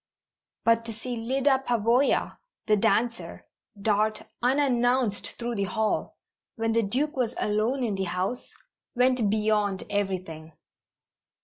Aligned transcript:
But 0.65 0.83
to 0.85 0.93
see 0.93 1.15
Lyda 1.15 1.63
Pavoya, 1.67 2.39
the 2.65 2.75
dancer, 2.75 3.45
dart 3.79 4.23
unannounced 4.41 5.37
through 5.37 5.53
the 5.53 5.65
hall, 5.65 6.17
when 6.55 6.71
the 6.71 6.81
Duke 6.81 7.15
was 7.15 7.35
alone 7.37 7.83
in 7.83 7.93
the 7.93 8.05
house, 8.05 8.51
went 8.95 9.29
beyond 9.29 9.83
everything. 9.91 10.53